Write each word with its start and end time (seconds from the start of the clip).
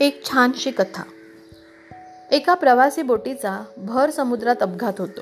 एक 0.00 0.24
छानशी 0.24 0.70
कथा. 0.70 1.02
एका 2.30 2.54
प्रवासी 2.54 3.02
बोटीचा 3.02 3.64
भर 3.76 4.10
समुद्रात 4.10 4.56
अपघात 4.60 4.92
होतो. 4.98 5.20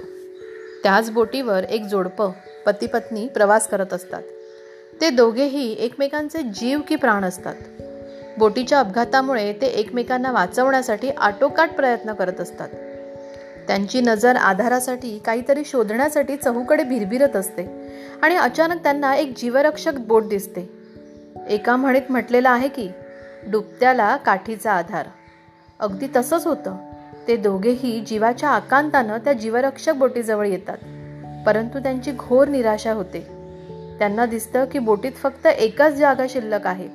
त्याच 0.83 1.11
बोटीवर 1.11 1.65
एक 1.65 1.85
जोडपं 1.85 2.31
पती 2.67 2.87
पत्नी 2.87 3.29
प्रवास 3.29 3.69
करत 3.69 3.93
असतात. 3.93 4.23
ते 5.01 5.11
दोघेही 5.11 5.73
एकमेकांचे 5.73 6.43
जीव 6.43 6.81
की 6.89 6.97
प्राण 6.97 7.25
असतात. 7.25 7.55
बोटीच्या 8.39 8.79
अपघातामुळे 8.79 9.53
ते 9.53 9.67
एकमेकांना 9.67 10.33
वाचवण्यासाठी 10.33 11.11
आटोकाट 11.11 11.71
प्रयत्न 11.71 12.13
करत 12.13 12.41
असतात. 12.41 12.69
त्यांची 13.67 14.01
नजर 14.01 14.37
आधारासाठी 14.37 15.19
काहीतरी 15.27 15.63
शोधण्यासाठी 15.65 16.37
चहूकडे 16.37 16.85
भिरभिरत 16.85 17.37
असते 17.37 17.93
आणि 18.23 18.37
अचानक 18.37 18.83
त्यांना 18.83 19.15
एक 19.15 19.35
जीवरक्षक 19.37 19.95
बोट 19.95 20.25
दिसते. 20.25 20.71
एका 21.49 21.77
म्हणीत 21.77 22.03
म्हटलेलं 22.11 22.51
आहे 22.51 22.69
की 22.69 22.89
डुबत्याला 23.51 24.17
काठीचा 24.17 24.73
आधार. 24.73 25.07
अगदी 25.81 26.07
तसंच 26.17 26.47
होतं. 26.47 26.77
ते 27.29 27.37
दोघेही 27.37 28.01
जीवाच्या 28.01 28.49
आकांतानं 28.49 29.19
त्या 29.19 29.33
जीवरक्षक 29.33 29.93
बोटीजवळ 29.93 30.47
येतात. 30.47 30.79
परंतु 31.47 31.79
त्यांची 31.79 32.13
घोर 32.13 32.49
निराशा 32.49 32.93
होते. 32.93 33.21
त्यांना 33.99 34.27
दिसतं 34.27 34.65
की 34.65 34.79
बोटीत 34.79 35.13
फक्त 35.13 35.47
एकच 35.47 35.93
जागा 35.93 36.27
शिल्लक 36.29 36.67
आहे. 36.67 36.89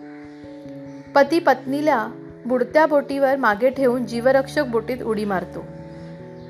पती 1.16 1.40
पत्नीला 1.40 2.10
बुडत्या 2.46 2.86
बोटीवर 2.86 3.36
मागे 3.36 3.70
ठेवून 3.70 4.06
जीवरक्षक 4.06 4.62
बोटीत 4.62 5.04
उडी 5.04 5.26
मारतो. 5.26 5.66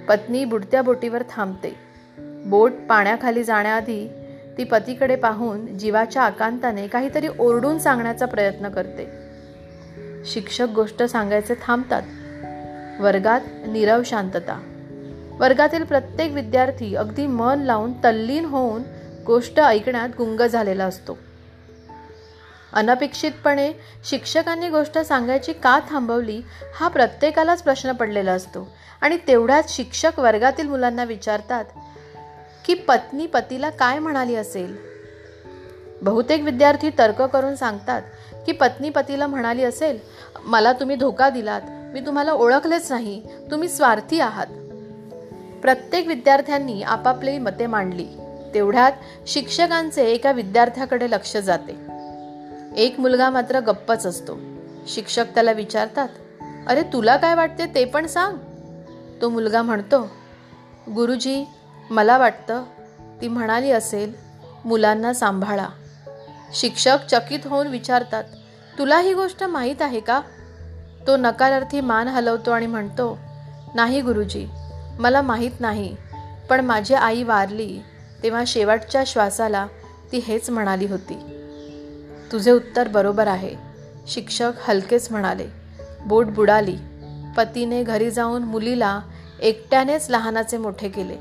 पत्नी 0.08 0.46
बुडत्या 0.46 0.82
बोटीवर 0.82 1.24
थांबते. 1.30 1.76
बोट 2.46 2.72
पाण्याखाली 2.90 3.44
जाण्याआधी 3.44 4.10
ती 4.58 4.64
पतीकडे 4.64 5.16
पाहून 5.16 5.78
जीवाच्या 5.78 6.22
आकांताने 6.22 6.88
काहीतरी 6.88 7.28
ओरडून 7.40 7.80
सांगण्याचा 7.80 8.26
प्रयत्न 8.26 8.70
करते. 8.70 9.27
शिक्षक 10.28 10.68
गोष्ट 10.76 11.04
सांगायचे 11.04 11.54
थांबतात. 11.64 12.02
वर्गात 13.02 13.42
नीरव 13.68 14.02
शांतता. 14.06 14.62
वर्गातील 15.40 15.84
प्रत्येक 15.84 16.32
विद्यार्थी 16.32 16.96
अगदी 16.96 17.28
मन 17.28 17.60
लावून 17.60 17.94
तल्लीन 17.94 18.46
होऊन 18.46 18.82
गोष्ट 19.26 19.60
ऐकण्यात 19.60 20.10
गुंग 20.18 20.42
झालेला 20.42 20.86
असतो. 20.86 21.18
अनपेक्षितपणे 22.74 23.74
शिक्षकांनी 24.10 24.70
गोष्ट 24.70 24.98
सांगायची 24.98 25.54
का 25.54 25.80
थांबवली 25.90 26.42
हा 26.76 26.88
प्रत्येकालाच 26.88 27.64
प्रश्न 27.64 27.92
पडलेला 27.92 28.32
असतो. 28.32 28.74
आणि 29.02 29.18
तेवढ्याच 29.28 29.76
शिक्षक 29.76 30.20
वर्गातील 30.20 30.68
मुलांना 30.68 31.04
विचारतात 31.04 31.66
की 32.66 32.74
पत्नी 32.74 33.26
पतीला 33.26 33.70
काय 33.70 34.00
म्हणाली 34.00 34.36
असेल? 34.36 34.97
बहुतेक 36.02 36.44
विद्यार्थी 36.44 36.90
तर्क 36.98 37.22
करून 37.22 37.56
सांगतात 37.56 38.02
की 38.46 38.52
पत्नी 38.52 38.90
पतीला 38.90 39.28
म्हणाली 39.28 39.64
असेल 39.64 40.00
मला 40.44 40.74
तुम्ही 40.74 40.96
धोका 40.96 41.30
दिलात. 41.30 41.62
मी 41.68 42.00
तुम्हाला 42.00 42.32
ओळखलेच 42.32 42.92
नाही. 42.92 43.24
तुम्ही 43.52 43.70
स्वार्थी 43.70 44.20
आहात. 44.20 44.48
प्रत्येक 45.62 46.08
विद्यार्थ्यांनी 46.08 46.82
आपापली 46.82 47.38
मते 47.38 47.66
मांडली. 47.66 48.08
तेवढ्यात 48.54 48.92
शिक्षकांचे 49.28 50.06
एका 50.06 50.32
विद्यार्थ्याकडे 50.32 51.10
लक्ष 51.10 51.38
जाते. 51.38 51.78
एक 52.78 53.00
मुलगा 53.00 53.30
मात्र 53.30 53.60
गप्पच 53.60 54.06
असतो. 54.06 54.38
शिक्षक 54.88 55.26
त्याला 55.34 55.52
विचारतात 55.52 56.08
अरे 56.68 56.84
तुला 56.84 57.18
काय 57.18 57.36
वाटते 57.36 57.66
ते 57.76 57.86
पण 57.86 58.08
सांग. 58.08 58.38
तो 59.22 59.30
मुलगा 59.30 59.62
म्हणतो 59.62 60.10
गुरुजी 60.96 61.46
मला 61.90 62.18
वाटतं 62.18 62.64
ती 63.22 63.28
म्हणाली 63.28 63.72
असेल 63.72 64.14
मुलांना 64.66 65.14
सांभाळा. 65.14 65.68
शिक्षक 66.54 66.98
चकित 67.12 67.40
होऊन 67.46 67.68
विचारतात 67.68 68.24
तुला 68.80 69.00
ही 69.00 69.14
गोष्ट 69.14 69.44
माहीत 69.44 69.82
आहे 69.82 70.00
का? 70.00 70.22
तो 71.08 71.18
नकारार्थी 71.18 71.82
मान 71.82 72.08
हलवतो 72.08 72.52
आणि 72.52 72.68
म्हणतो 72.68 73.18
नाही 73.76 74.02
गुरुजी 74.02 74.48
मला 75.00 75.22
माहीत 75.22 75.52
नाही 75.60 75.96
पण 76.50 76.66
माझी 76.66 76.94
आई 76.94 77.24
वारली 77.24 77.80
तेव्हा 78.24 78.44
शेवटच्या 78.48 79.04
श्वासाला 79.08 79.68
ती 80.12 80.18
हेच 80.18 80.50
म्हणाली 80.50 80.86
होती. 80.86 81.44
तुझे 82.32 82.52
उत्तर 82.52 82.88
बरोबर 82.88 83.28
आहे. 83.28 83.56
शिक्षक 84.08 84.52
हलकेच 84.60 85.12
म्हणाले. 85.12 85.48
बोट 86.06 86.26
बुडाली. 86.26 86.78
पतीने 87.38 87.84
घरी 87.84 88.12
जाऊन 88.12 88.44
मुलीला 88.44 89.00
एकट्यानेच 89.42 90.10
लहानाचे 90.10 90.58
मोठे 90.58 90.90
केले. 90.90 91.18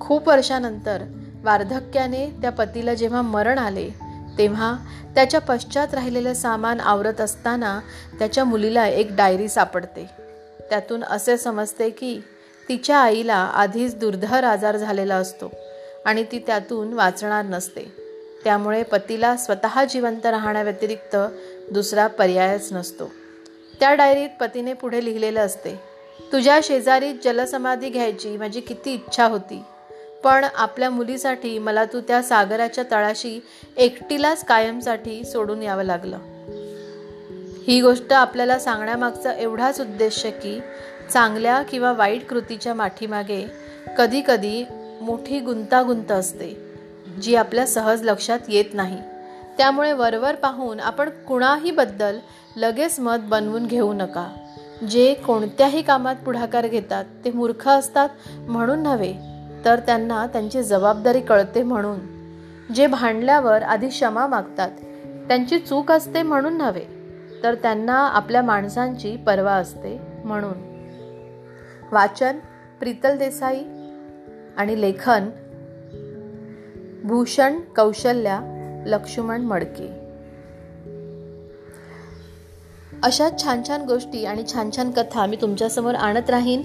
खूप 0.00 0.28
वर्षानंतर 0.28 1.02
वार्धक्याने 1.44 2.26
त्या 2.26 2.52
पतीला 2.52 2.94
जेव्हा 2.94 3.22
मरण 3.22 3.58
आले 3.58 3.90
तेव्हा 4.38 4.76
त्याच्या 5.14 5.40
पश्चात 5.40 5.94
राहिलेलं 5.94 6.32
सामान 6.32 6.80
आवरत 6.80 7.20
असताना 7.20 7.80
त्याच्या 8.18 8.44
मुलीला 8.44 8.86
एक 8.86 9.08
डायरी 9.10 9.48
सापडते. 9.48 10.10
त्यातून 10.70 11.04
असे 11.04 11.36
समजते 11.36 11.90
की 11.90 12.20
तिच्या 12.68 12.98
आईला 12.98 13.34
आधीच 13.34 13.96
दुर्धर 13.96 14.44
आजार 14.44 14.76
झालेला 14.76 15.16
असतो 15.16 15.52
आणि 16.04 16.24
ती 16.32 16.38
त्यातून 16.38 16.92
वाचणार 16.92 17.44
नसते. 17.44 17.92
त्यामुळे 18.44 18.82
पतीला 18.82 19.36
स्वतः 19.36 19.84
जिवंत 19.84 20.26
राहण्याव्यतिरिक्त 20.26 21.16
दुसरा 21.72 22.06
पर्यायच 22.06 22.72
नसतो. 22.72 23.10
त्या 23.80 23.94
डायरीत 23.94 24.28
पतीने 24.40 24.72
पुढे 24.72 25.04
लिहिलेलं 25.04 25.40
असते 25.40 25.80
तुझ्या 26.32 26.60
शेजारी 26.62 27.12
जलसमाधी 27.12 27.88
घ्यायची 27.88 28.36
माझी 28.36 28.60
किती 28.60 28.94
इच्छा 28.94 29.24
होती. 29.24 29.62
पण 30.24 30.44
आपल्या 30.56 30.90
मुलीसाठी 30.90 31.58
मला 31.58 31.84
तू 31.84 32.00
त्या 32.00 32.22
सागराच्या 32.22 32.84
तळाशी 32.90 33.40
एकटीलाच 33.76 34.44
कायमसाठी 34.44 35.24
सोडून 35.24 35.62
यावं 35.62 35.82
लागलं. 35.82 36.18
ही 37.66 37.80
गोष्ट 37.80 38.12
आपल्याला 38.12 38.58
सांगण्यामागचा 38.58 39.32
एवढाच 39.32 39.80
उद्देश 39.80 40.26
की 40.26 40.60
चांगल्या 41.12 41.62
किंवा 41.62 41.92
वाईट 41.92 42.28
कृतीच्या 42.28 42.74
माठीमागे 42.74 43.46
कधीकधी 43.98 44.64
मोठी 45.00 45.40
गुंतागुंत 45.40 46.12
असते 46.12 46.72
जी 47.22 47.34
आपल्या 47.34 47.66
सहज 47.66 48.02
लक्षात 48.02 48.38
येत 48.48 48.64
नाही. 48.72 48.98
त्यामुळे 49.58 49.92
वरवर 49.92 50.34
पाहून 50.34 50.80
आपण 50.80 51.08
कुणाही 51.08 51.70
बद्दल 51.70 52.18
लगेच 52.56 53.00
मत 53.00 53.16
बनवून 53.22 53.66
घेऊ 53.66 53.92
नका. 53.92 54.28
जे 54.90 55.14
कोणत्याही 55.14 55.82
कामात 55.82 56.16
पुढाकार 56.24 56.66
घेतात 56.66 57.04
ते 57.24 57.30
मूर्ख 57.30 57.68
असतात 57.68 58.08
म्हणून 58.38 58.78
नव्हे 58.78 59.31
तर 59.64 59.78
त्यांना 59.78 60.26
त्यांची 60.26 60.62
जबाबदारी 60.62 61.20
कळते 61.20 61.62
म्हणून. 61.62 61.98
जे 62.74 62.86
भांडल्यावर 62.86 63.62
आधी 63.62 63.88
क्षमा 63.88 64.26
मागतात 64.26 64.70
त्यांची 65.28 65.58
चूक 65.58 65.92
असते 65.92 66.22
म्हणून 66.22 66.58
नव्हे 66.58 66.84
तर 67.42 67.54
त्यांना 67.54 67.94
आपल्या 67.94 68.42
माणसांची 68.42 69.16
पर्वा 69.16 69.52
असते 69.52 70.00
म्हणून. 70.24 70.72
वाचन 71.92 72.38
प्रीतल 72.80 73.16
देसाई 73.16 73.62
आणि 74.56 74.80
लेखन 74.80 75.30
भूषण 77.04 77.60
कौशल्या 77.76 78.40
लक्ष्मण 78.86 79.40
मडके. 79.40 80.02
अशा 83.02 83.28
छान 83.42 83.62
छान 83.68 83.82
गोष्टी 83.82 84.24
आणि 84.24 84.44
छान 84.52 84.70
छान 84.76 84.90
कथा 84.90 85.26
मी 85.26 85.36
तुमच्यासमोर 85.36 85.94
आणत 85.94 86.30
राहीन. 86.30 86.62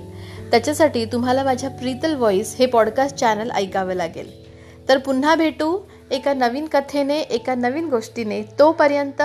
त्याच्यासाठी 0.51 1.05
तुम्हाला 1.05 1.43
माझ्या 1.43 1.69
प्रीतल 1.69 2.15
व्हॉईस 2.15 2.55
हे 2.59 2.65
पॉडकास्ट 2.65 3.15
चॅनल 3.15 3.51
ऐकावं 3.51 3.93
लागेल. 3.93 4.47
तर 4.89 4.97
पुन्हा 4.97 5.35
भेटू 5.35 5.79
एका 6.11 6.33
नवीन 6.33 6.65
कथेने 6.65 7.19
एका 7.19 7.55
नवीन 7.55 7.89
गोष्टीने. 7.89 8.41
तोपर्यंत 8.59 9.21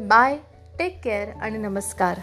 बाय 0.00 0.36
टेक 0.78 1.00
केअर 1.04 1.28
आणि 1.42 1.58
नमस्कार. 1.58 2.20